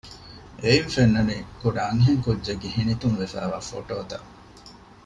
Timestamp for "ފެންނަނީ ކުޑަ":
0.93-1.79